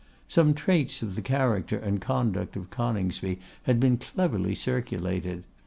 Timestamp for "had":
3.65-3.79